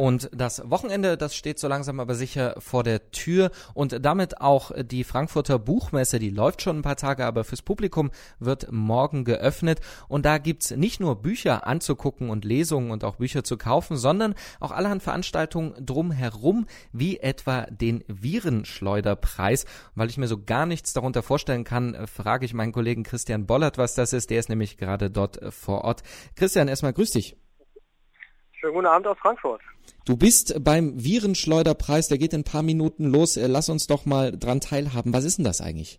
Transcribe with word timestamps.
Und 0.00 0.30
das 0.34 0.62
Wochenende, 0.64 1.18
das 1.18 1.34
steht 1.34 1.58
so 1.58 1.68
langsam 1.68 2.00
aber 2.00 2.14
sicher 2.14 2.54
vor 2.56 2.84
der 2.84 3.10
Tür 3.10 3.50
und 3.74 4.02
damit 4.02 4.40
auch 4.40 4.70
die 4.82 5.04
Frankfurter 5.04 5.58
Buchmesse, 5.58 6.18
die 6.18 6.30
läuft 6.30 6.62
schon 6.62 6.78
ein 6.78 6.82
paar 6.82 6.96
Tage, 6.96 7.26
aber 7.26 7.44
fürs 7.44 7.60
Publikum 7.60 8.10
wird 8.38 8.72
morgen 8.72 9.26
geöffnet 9.26 9.80
und 10.08 10.24
da 10.24 10.38
gibt's 10.38 10.70
nicht 10.70 11.00
nur 11.00 11.20
Bücher 11.20 11.66
anzugucken 11.66 12.30
und 12.30 12.46
Lesungen 12.46 12.92
und 12.92 13.04
auch 13.04 13.16
Bücher 13.16 13.44
zu 13.44 13.58
kaufen, 13.58 13.98
sondern 13.98 14.34
auch 14.58 14.70
allerhand 14.70 15.02
Veranstaltungen 15.02 15.74
drumherum, 15.84 16.66
wie 16.94 17.18
etwa 17.18 17.66
den 17.66 18.02
Virenschleuderpreis. 18.08 19.66
Weil 19.96 20.08
ich 20.08 20.16
mir 20.16 20.28
so 20.28 20.42
gar 20.42 20.64
nichts 20.64 20.94
darunter 20.94 21.22
vorstellen 21.22 21.64
kann, 21.64 22.06
frage 22.06 22.46
ich 22.46 22.54
meinen 22.54 22.72
Kollegen 22.72 23.02
Christian 23.02 23.44
Bollert, 23.44 23.76
was 23.76 23.96
das 23.96 24.14
ist. 24.14 24.30
Der 24.30 24.40
ist 24.40 24.48
nämlich 24.48 24.78
gerade 24.78 25.10
dort 25.10 25.40
vor 25.52 25.84
Ort. 25.84 26.02
Christian, 26.36 26.68
erstmal 26.68 26.94
grüß 26.94 27.10
dich. 27.10 27.36
Schönen 28.60 28.74
guten 28.74 28.86
Abend 28.86 29.06
aus 29.06 29.18
Frankfurt. 29.18 29.62
Du 30.04 30.18
bist 30.18 30.62
beim 30.62 30.92
Virenschleuderpreis, 31.02 32.08
der 32.08 32.18
geht 32.18 32.34
in 32.34 32.40
ein 32.40 32.44
paar 32.44 32.62
Minuten 32.62 33.06
los. 33.06 33.38
Äh, 33.38 33.46
lass 33.46 33.70
uns 33.70 33.86
doch 33.86 34.04
mal 34.04 34.32
dran 34.32 34.60
teilhaben. 34.60 35.14
Was 35.14 35.24
ist 35.24 35.38
denn 35.38 35.46
das 35.46 35.62
eigentlich? 35.62 35.98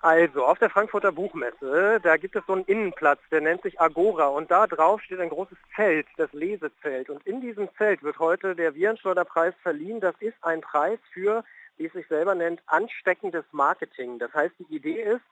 Also, 0.00 0.44
auf 0.44 0.58
der 0.58 0.70
Frankfurter 0.70 1.12
Buchmesse, 1.12 2.00
da 2.02 2.16
gibt 2.16 2.34
es 2.34 2.42
so 2.46 2.54
einen 2.54 2.64
Innenplatz, 2.64 3.20
der 3.30 3.40
nennt 3.40 3.62
sich 3.62 3.80
Agora 3.80 4.26
und 4.26 4.50
da 4.50 4.66
drauf 4.66 5.00
steht 5.02 5.20
ein 5.20 5.28
großes 5.28 5.58
Zelt, 5.76 6.06
das 6.16 6.32
Lesezelt. 6.32 7.08
Und 7.08 7.24
in 7.24 7.40
diesem 7.40 7.68
Zelt 7.76 8.02
wird 8.02 8.18
heute 8.18 8.56
der 8.56 8.74
Virenschleuderpreis 8.74 9.54
verliehen. 9.62 10.00
Das 10.00 10.16
ist 10.18 10.34
ein 10.40 10.60
Preis 10.62 10.98
für, 11.12 11.44
wie 11.76 11.86
es 11.86 11.92
sich 11.92 12.08
selber 12.08 12.34
nennt, 12.34 12.62
ansteckendes 12.66 13.44
Marketing. 13.52 14.18
Das 14.18 14.32
heißt, 14.32 14.54
die 14.58 14.74
Idee 14.74 15.02
ist, 15.02 15.22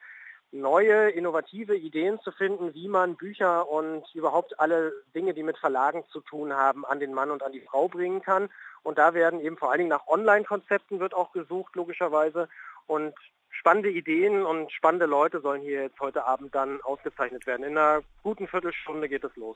neue, 0.51 1.09
innovative 1.09 1.75
Ideen 1.75 2.19
zu 2.21 2.31
finden, 2.31 2.73
wie 2.73 2.87
man 2.87 3.15
Bücher 3.15 3.69
und 3.69 4.03
überhaupt 4.13 4.59
alle 4.59 4.91
Dinge, 5.15 5.33
die 5.33 5.43
mit 5.43 5.57
Verlagen 5.57 6.03
zu 6.11 6.19
tun 6.19 6.53
haben, 6.53 6.85
an 6.85 6.99
den 6.99 7.13
Mann 7.13 7.31
und 7.31 7.43
an 7.43 7.53
die 7.53 7.61
Frau 7.61 7.87
bringen 7.87 8.21
kann. 8.21 8.49
Und 8.83 8.97
da 8.97 9.13
werden 9.13 9.39
eben 9.39 9.57
vor 9.57 9.71
allen 9.71 9.79
Dingen 9.79 9.89
nach 9.89 10.07
Online-Konzepten 10.07 10.99
wird 10.99 11.13
auch 11.13 11.31
gesucht, 11.31 11.75
logischerweise. 11.75 12.49
Und 12.87 13.13
spannende 13.49 13.89
Ideen 13.89 14.45
und 14.45 14.71
spannende 14.71 15.05
Leute 15.05 15.39
sollen 15.39 15.61
hier 15.61 15.83
jetzt 15.83 15.99
heute 15.99 16.25
Abend 16.25 16.53
dann 16.53 16.81
ausgezeichnet 16.81 17.45
werden. 17.47 17.63
In 17.63 17.77
einer 17.77 18.01
guten 18.23 18.47
Viertelstunde 18.47 19.07
geht 19.07 19.23
es 19.23 19.35
los. 19.35 19.55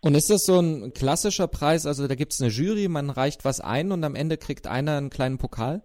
Und 0.00 0.16
ist 0.16 0.30
das 0.30 0.44
so 0.44 0.58
ein 0.58 0.92
klassischer 0.94 1.46
Preis? 1.46 1.86
Also 1.86 2.08
da 2.08 2.16
gibt 2.16 2.32
es 2.32 2.40
eine 2.40 2.50
Jury, 2.50 2.88
man 2.88 3.10
reicht 3.10 3.44
was 3.44 3.60
ein 3.60 3.92
und 3.92 4.02
am 4.02 4.16
Ende 4.16 4.36
kriegt 4.36 4.66
einer 4.66 4.96
einen 4.96 5.10
kleinen 5.10 5.38
Pokal? 5.38 5.82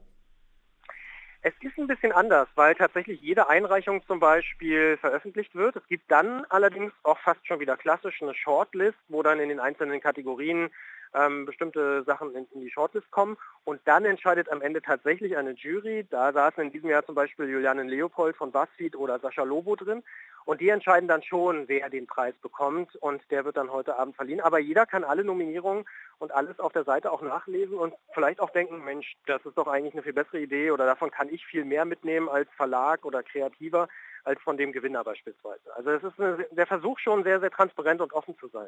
Es 1.47 1.53
ist 1.61 1.77
ein 1.77 1.87
bisschen 1.87 2.11
anders, 2.11 2.49
weil 2.55 2.75
tatsächlich 2.75 3.21
jede 3.21 3.47
Einreichung 3.47 4.05
zum 4.05 4.19
Beispiel 4.19 4.97
veröffentlicht 4.97 5.55
wird. 5.55 5.77
Es 5.77 5.87
gibt 5.87 6.11
dann 6.11 6.43
allerdings 6.49 6.91
auch 7.03 7.17
fast 7.19 7.47
schon 7.47 7.61
wieder 7.61 7.77
klassisch 7.77 8.21
eine 8.21 8.35
Shortlist, 8.35 8.97
wo 9.07 9.23
dann 9.23 9.39
in 9.39 9.47
den 9.47 9.61
einzelnen 9.61 10.01
Kategorien 10.01 10.69
ähm, 11.13 11.45
bestimmte 11.45 12.03
Sachen 12.03 12.35
in, 12.35 12.47
in, 12.53 12.61
die 12.61 12.71
Shortlist 12.71 13.09
kommen. 13.11 13.37
Und 13.63 13.81
dann 13.85 14.05
entscheidet 14.05 14.49
am 14.51 14.61
Ende 14.61 14.81
tatsächlich 14.81 15.37
eine 15.37 15.51
Jury. 15.51 16.05
Da 16.09 16.33
saßen 16.33 16.63
in 16.63 16.71
diesem 16.71 16.89
Jahr 16.89 17.05
zum 17.05 17.15
Beispiel 17.15 17.49
Juliane 17.49 17.83
Leopold 17.83 18.35
von 18.35 18.51
BuzzFeed 18.51 18.95
oder 18.95 19.19
Sascha 19.19 19.43
Lobo 19.43 19.75
drin. 19.75 20.03
Und 20.45 20.61
die 20.61 20.69
entscheiden 20.69 21.09
dann 21.09 21.23
schon, 21.23 21.67
wer 21.67 21.89
den 21.89 22.07
Preis 22.07 22.35
bekommt. 22.41 22.95
Und 22.95 23.21
der 23.31 23.43
wird 23.43 23.57
dann 23.57 23.71
heute 23.71 23.97
Abend 23.97 24.15
verliehen. 24.15 24.39
Aber 24.39 24.59
jeder 24.59 24.85
kann 24.85 25.03
alle 25.03 25.23
Nominierungen 25.23 25.85
und 26.19 26.31
alles 26.31 26.59
auf 26.59 26.73
der 26.73 26.83
Seite 26.83 27.11
auch 27.11 27.21
nachlesen 27.21 27.77
und 27.77 27.93
vielleicht 28.13 28.39
auch 28.39 28.49
denken, 28.49 28.83
Mensch, 28.83 29.15
das 29.25 29.45
ist 29.45 29.57
doch 29.57 29.67
eigentlich 29.67 29.93
eine 29.93 30.03
viel 30.03 30.13
bessere 30.13 30.39
Idee 30.39 30.71
oder 30.71 30.85
davon 30.85 31.11
kann 31.11 31.29
ich 31.29 31.45
viel 31.45 31.63
mehr 31.63 31.85
mitnehmen 31.85 32.29
als 32.29 32.49
Verlag 32.55 33.05
oder 33.05 33.23
Kreativer 33.23 33.87
als 34.23 34.41
von 34.41 34.57
dem 34.57 34.71
Gewinner 34.71 35.03
beispielsweise. 35.03 35.75
Also 35.75 35.91
es 35.91 36.03
ist 36.03 36.19
eine, 36.19 36.45
der 36.51 36.67
Versuch 36.67 36.99
schon 36.99 37.23
sehr, 37.23 37.39
sehr 37.39 37.51
transparent 37.51 38.01
und 38.01 38.13
offen 38.13 38.37
zu 38.37 38.47
sein. 38.47 38.67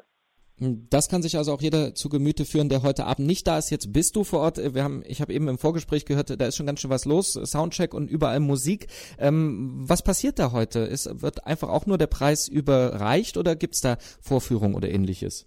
Das 0.62 1.08
kann 1.08 1.22
sich 1.22 1.38
also 1.38 1.54
auch 1.54 1.62
jeder 1.62 1.94
zu 1.94 2.10
Gemüte 2.10 2.44
führen, 2.44 2.68
der 2.68 2.82
heute 2.82 3.06
Abend 3.06 3.26
nicht 3.26 3.46
da 3.46 3.56
ist. 3.56 3.70
Jetzt 3.70 3.94
bist 3.94 4.14
du 4.14 4.24
vor 4.24 4.40
Ort. 4.40 4.58
Wir 4.58 4.84
haben, 4.84 5.02
ich 5.06 5.22
habe 5.22 5.32
eben 5.32 5.48
im 5.48 5.56
Vorgespräch 5.56 6.04
gehört, 6.04 6.38
da 6.38 6.46
ist 6.46 6.56
schon 6.56 6.66
ganz 6.66 6.80
schön 6.80 6.90
was 6.90 7.06
los. 7.06 7.32
Soundcheck 7.32 7.94
und 7.94 8.10
überall 8.10 8.40
Musik. 8.40 8.88
Ähm, 9.18 9.84
was 9.86 10.02
passiert 10.02 10.38
da 10.38 10.52
heute? 10.52 10.80
Ist, 10.80 11.22
wird 11.22 11.46
einfach 11.46 11.70
auch 11.70 11.86
nur 11.86 11.96
der 11.96 12.08
Preis 12.08 12.46
überreicht 12.46 13.38
oder 13.38 13.56
gibt's 13.56 13.80
da 13.80 13.96
Vorführung 14.20 14.74
oder 14.74 14.90
ähnliches? 14.90 15.46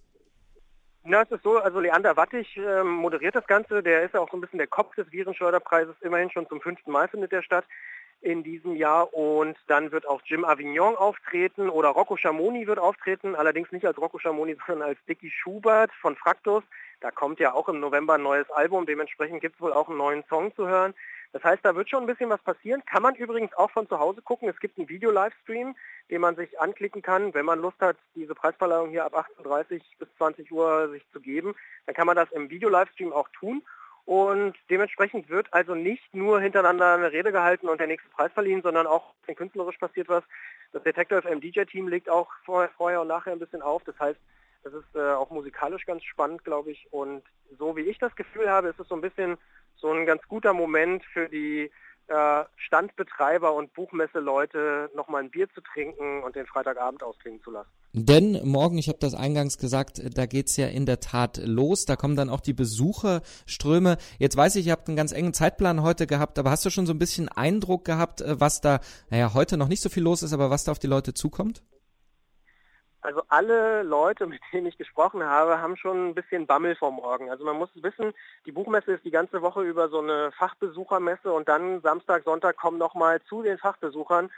Na, 1.03 1.21
es 1.21 1.29
ist 1.29 1.43
so, 1.43 1.59
also 1.59 1.79
Leander 1.79 2.17
Wattig 2.17 2.57
äh, 2.57 2.83
moderiert 2.83 3.35
das 3.35 3.45
Ganze. 3.45 3.83
Der 3.83 4.03
ist 4.03 4.15
ja 4.15 4.19
auch 4.19 4.31
so 4.31 4.37
ein 4.37 4.41
bisschen 4.41 4.57
der 4.57 4.67
Kopf 4.67 4.95
des 4.95 5.11
Virenschleuderpreises. 5.11 5.93
Immerhin 6.01 6.31
schon 6.31 6.47
zum 6.47 6.59
fünften 6.59 6.91
Mal 6.91 7.07
findet 7.07 7.31
der 7.31 7.43
statt 7.43 7.65
in 8.21 8.43
diesem 8.43 8.75
Jahr 8.75 9.13
und 9.13 9.57
dann 9.67 9.91
wird 9.91 10.07
auch 10.07 10.21
Jim 10.25 10.45
Avignon 10.45 10.95
auftreten 10.95 11.69
oder 11.69 11.89
Rocco 11.89 12.15
Schamoni 12.17 12.67
wird 12.67 12.79
auftreten, 12.79 13.35
allerdings 13.35 13.71
nicht 13.71 13.85
als 13.85 13.97
Rocco 13.97 14.19
Schamoni, 14.19 14.55
sondern 14.67 14.89
als 14.89 14.99
Dicky 15.07 15.29
Schubert 15.29 15.91
von 16.01 16.15
Fraktus. 16.15 16.63
Da 17.01 17.11
kommt 17.11 17.39
ja 17.39 17.53
auch 17.53 17.67
im 17.67 17.79
November 17.79 18.15
ein 18.15 18.23
neues 18.23 18.49
Album, 18.51 18.85
dementsprechend 18.85 19.41
gibt 19.41 19.55
es 19.55 19.61
wohl 19.61 19.73
auch 19.73 19.89
einen 19.89 19.97
neuen 19.97 20.23
Song 20.29 20.55
zu 20.55 20.67
hören. 20.67 20.93
Das 21.33 21.43
heißt, 21.43 21.65
da 21.65 21.75
wird 21.75 21.89
schon 21.89 22.03
ein 22.03 22.07
bisschen 22.07 22.29
was 22.29 22.41
passieren. 22.43 22.85
Kann 22.85 23.01
man 23.01 23.15
übrigens 23.15 23.53
auch 23.55 23.71
von 23.71 23.89
zu 23.89 23.99
Hause 23.99 24.21
gucken. 24.21 24.47
Es 24.47 24.59
gibt 24.59 24.77
einen 24.77 24.87
Video-Livestream, 24.87 25.75
den 26.11 26.21
man 26.21 26.35
sich 26.35 26.59
anklicken 26.59 27.01
kann, 27.01 27.33
wenn 27.33 27.45
man 27.45 27.59
Lust 27.59 27.81
hat, 27.81 27.97
diese 28.13 28.35
Preisverleihung 28.35 28.91
hier 28.91 29.03
ab 29.03 29.15
18.30 29.41 29.81
bis 29.97 30.07
20 30.17 30.51
Uhr 30.51 30.89
sich 30.89 31.03
zu 31.11 31.19
geben. 31.19 31.55
Dann 31.87 31.95
kann 31.95 32.05
man 32.05 32.15
das 32.15 32.31
im 32.31 32.51
Video-Livestream 32.51 33.11
auch 33.11 33.27
tun. 33.29 33.63
Und 34.05 34.55
dementsprechend 34.69 35.29
wird 35.29 35.53
also 35.53 35.75
nicht 35.75 36.13
nur 36.13 36.41
hintereinander 36.41 36.95
eine 36.95 37.11
Rede 37.11 37.31
gehalten 37.31 37.69
und 37.69 37.79
der 37.79 37.87
nächste 37.87 38.09
Preis 38.09 38.31
verliehen, 38.33 38.61
sondern 38.61 38.85
auch 38.85 39.13
künstlerisch 39.35 39.77
passiert 39.77 40.09
was. 40.09 40.23
Das 40.73 40.83
Detector 40.83 41.21
FM 41.21 41.39
DJ 41.39 41.61
Team 41.63 41.87
legt 41.87 42.09
auch 42.09 42.29
vorher, 42.43 43.01
und 43.01 43.07
nachher 43.07 43.31
ein 43.31 43.39
bisschen 43.39 43.61
auf. 43.61 43.83
Das 43.85 43.97
heißt, 43.99 44.19
das 44.63 44.73
ist 44.73 44.95
äh, 44.95 44.99
auch 44.99 45.29
musikalisch 45.29 45.85
ganz 45.85 46.03
spannend, 46.03 46.43
glaube 46.43 46.71
ich. 46.71 46.87
Und 46.91 47.23
so 47.57 47.75
wie 47.77 47.81
ich 47.81 47.97
das 47.99 48.15
Gefühl 48.15 48.49
habe, 48.49 48.69
ist 48.69 48.79
es 48.79 48.87
so 48.87 48.95
ein 48.95 49.01
bisschen 49.01 49.37
so 49.77 49.91
ein 49.91 50.05
ganz 50.05 50.21
guter 50.27 50.53
Moment 50.53 51.03
für 51.05 51.29
die 51.29 51.71
Standbetreiber 52.57 53.53
und 53.53 53.73
Buchmesseleute 53.73 54.89
nochmal 54.95 55.23
ein 55.23 55.31
Bier 55.31 55.47
zu 55.53 55.61
trinken 55.61 56.21
und 56.23 56.35
den 56.35 56.45
Freitagabend 56.45 57.01
ausklingen 57.01 57.41
zu 57.41 57.51
lassen. 57.51 57.69
Denn 57.93 58.39
morgen, 58.43 58.77
ich 58.77 58.87
habe 58.87 58.97
das 58.99 59.13
eingangs 59.13 59.57
gesagt, 59.57 60.01
da 60.17 60.25
geht's 60.25 60.57
ja 60.57 60.67
in 60.67 60.85
der 60.85 60.99
Tat 60.99 61.39
los. 61.43 61.85
Da 61.85 61.95
kommen 61.95 62.15
dann 62.15 62.29
auch 62.29 62.41
die 62.41 62.53
Besucherströme. 62.53 63.97
Jetzt 64.17 64.35
weiß 64.35 64.55
ich, 64.55 64.65
ihr 64.65 64.71
habt 64.71 64.87
einen 64.87 64.97
ganz 64.97 65.11
engen 65.11 65.33
Zeitplan 65.33 65.83
heute 65.83 66.07
gehabt, 66.07 66.39
aber 66.39 66.49
hast 66.49 66.65
du 66.65 66.71
schon 66.71 66.87
so 66.87 66.93
ein 66.93 66.99
bisschen 66.99 67.29
Eindruck 67.29 67.85
gehabt, 67.85 68.21
äh, 68.21 68.39
was 68.39 68.61
da, 68.61 68.79
naja, 69.09 69.33
heute 69.33 69.57
noch 69.57 69.67
nicht 69.67 69.81
so 69.81 69.89
viel 69.89 70.03
los 70.03 70.23
ist, 70.23 70.33
aber 70.33 70.49
was 70.49 70.63
da 70.63 70.71
auf 70.71 70.79
die 70.79 70.87
Leute 70.87 71.13
zukommt? 71.13 71.61
Also 73.03 73.21
alle 73.27 73.83
Leute, 73.83 74.25
mit 74.27 74.41
denen 74.51 74.67
ich 74.67 74.77
gesprochen 74.77 75.23
habe, 75.23 75.61
haben 75.61 75.77
schon 75.77 76.09
ein 76.09 76.15
bisschen 76.15 76.47
Bammel 76.47 76.75
vor 76.75 76.91
morgen. 76.91 77.29
Also 77.29 77.43
man 77.43 77.57
muss 77.57 77.69
wissen, 77.75 78.13
die 78.45 78.51
Buchmesse 78.51 78.93
ist 78.93 79.05
die 79.05 79.11
ganze 79.11 79.41
Woche 79.41 79.61
über 79.61 79.89
so 79.89 79.99
eine 79.99 80.31
Fachbesuchermesse 80.31 81.31
und 81.31 81.47
dann 81.47 81.81
Samstag, 81.81 82.23
Sonntag 82.23 82.57
kommen 82.57 82.77
nochmal 82.77 83.21
zu 83.23 83.43
den 83.43 83.57
Fachbesuchern 83.57 84.31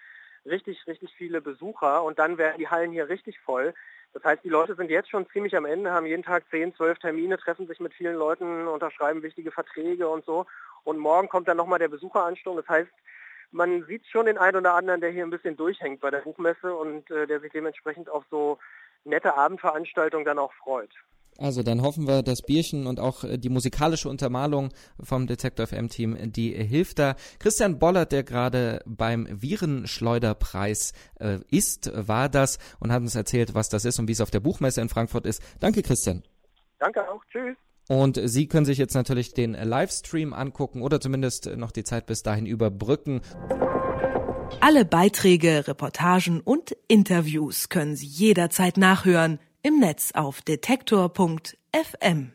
richtig, 0.45 0.85
richtig 0.87 1.13
viele 1.15 1.41
Besucher 1.41 2.03
und 2.03 2.19
dann 2.19 2.37
werden 2.37 2.59
die 2.59 2.67
Hallen 2.67 2.91
hier 2.91 3.09
richtig 3.09 3.39
voll. 3.39 3.73
Das 4.13 4.23
heißt, 4.23 4.43
die 4.43 4.49
Leute 4.49 4.75
sind 4.75 4.89
jetzt 4.89 5.09
schon 5.09 5.27
ziemlich 5.29 5.55
am 5.57 5.65
Ende, 5.65 5.91
haben 5.91 6.05
jeden 6.05 6.23
Tag 6.23 6.45
10, 6.49 6.75
12 6.75 6.99
Termine, 6.99 7.37
treffen 7.37 7.67
sich 7.67 7.79
mit 7.79 7.93
vielen 7.93 8.15
Leuten, 8.15 8.67
unterschreiben 8.67 9.23
wichtige 9.23 9.51
Verträge 9.51 10.07
und 10.07 10.23
so. 10.23 10.45
Und 10.85 10.99
morgen 10.99 11.27
kommt 11.27 11.47
dann 11.47 11.57
nochmal 11.57 11.79
der 11.79 11.89
Besucheransturm. 11.89 12.55
Das 12.55 12.69
heißt, 12.69 12.91
man 13.51 13.85
sieht 13.85 14.06
schon 14.07 14.25
den 14.25 14.38
einen 14.38 14.57
oder 14.57 14.73
anderen, 14.73 15.01
der 15.01 15.11
hier 15.11 15.23
ein 15.23 15.29
bisschen 15.29 15.57
durchhängt 15.57 16.01
bei 16.01 16.11
der 16.11 16.19
Buchmesse 16.19 16.75
und 16.75 17.09
äh, 17.11 17.28
der 17.28 17.39
sich 17.39 17.51
dementsprechend 17.51 18.09
auf 18.09 18.23
so 18.29 18.57
nette 19.03 19.35
Abendveranstaltungen 19.35 20.25
dann 20.25 20.39
auch 20.39 20.53
freut. 20.53 20.91
Also 21.38 21.63
dann 21.63 21.81
hoffen 21.81 22.07
wir, 22.07 22.23
das 22.23 22.41
Bierchen 22.41 22.88
und 22.88 23.00
auch 23.00 23.23
äh, 23.23 23.38
die 23.38 23.50
musikalische 23.50 24.07
Untermalung 24.07 24.69
vom 25.01 25.28
Detector 25.28 25.67
FM 25.67 25.89
Team, 25.89 26.17
die 26.31 26.51
hilft 26.51 27.00
da. 27.00 27.16
Christian 27.39 27.78
Bollert, 27.78 28.11
der 28.11 28.23
gerade 28.23 28.81
beim 28.85 29.28
Virenschleuderpreis 29.29 30.94
äh, 31.19 31.39
ist, 31.51 31.91
war 31.94 32.29
das 32.29 32.57
und 32.79 32.91
hat 32.91 33.01
uns 33.01 33.16
erzählt, 33.16 33.53
was 33.53 33.69
das 33.69 33.83
ist 33.83 34.00
und 34.00 34.07
wie 34.07 34.13
es 34.13 34.22
auf 34.22 34.31
der 34.31 34.39
Buchmesse 34.39 34.81
in 34.81 34.89
Frankfurt 34.89 35.25
ist. 35.25 35.42
Danke, 35.59 35.81
Christian. 35.81 36.24
Danke 36.80 37.09
auch. 37.09 37.24
Tschüss. 37.31 37.56
Und 37.87 38.19
Sie 38.23 38.47
können 38.47 38.65
sich 38.65 38.77
jetzt 38.77 38.95
natürlich 38.95 39.33
den 39.33 39.53
Livestream 39.53 40.33
angucken 40.33 40.81
oder 40.81 40.99
zumindest 40.99 41.55
noch 41.55 41.71
die 41.71 41.83
Zeit 41.83 42.07
bis 42.07 42.23
dahin 42.23 42.45
überbrücken. 42.45 43.21
Alle 44.61 44.85
Beiträge, 44.85 45.67
Reportagen 45.67 46.41
und 46.41 46.75
Interviews 46.87 47.69
können 47.69 47.95
Sie 47.95 48.07
jederzeit 48.07 48.77
nachhören 48.77 49.39
im 49.61 49.79
Netz 49.79 50.11
auf 50.13 50.41
detektor.fm. 50.41 52.34